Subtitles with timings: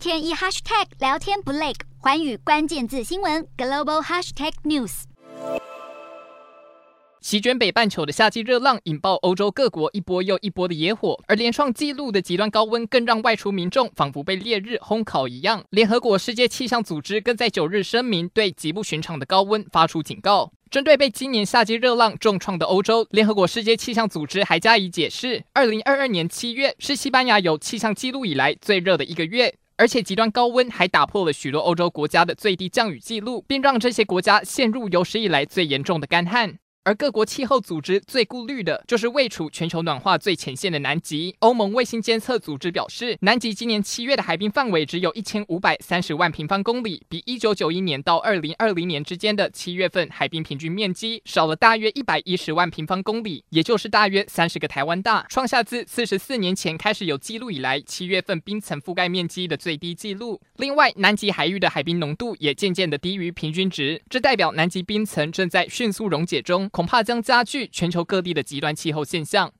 [0.00, 5.02] 天一 hashtag 聊天不累，寰宇关键字新闻 global hashtag news。
[7.20, 15.62] 席卷北半球的夏季热浪引爆欧洲各国一波又一波的野火，而连创纪录的极端高温更让外出民众仿佛被烈日烘烤一样。
[15.68, 20.50] 联合国世界气象组织更在九日声明，对极不寻常的高温发出警告。
[20.70, 36.58] 针对被今年夏季热浪重创的欧洲，联合国世界气象组织还加以解释：二零二二年七月是西班牙有气象记录以来最热的一个月，而且极端高温还打破了许多欧洲国家的最低降雨记录，并让这些国家陷入有史以来最严重的干旱。
[36.90, 41.36] 而各国气候组织最顾虑的就是位处全球暖化最前线的南极。
[41.38, 60.40] 欧盟卫星监测组织表示，南极今年七月的海冰范围只有一千五百三十万平方公里，比一九九一年到二零二零年之间的七月份海冰平均面积少了大约一百一十万平方公里，也就是大约三十个台湾大，创下自四十四年前开始有记录以来七月份冰层覆盖面积的最低纪录。
[60.56, 66.68] 另外，南极海域的海冰浓度也渐渐的低于平均值，这代表南极冰层正在迅速溶解中。
[66.80, 69.52] 恐怕将加剧全球各地的极端气候现象。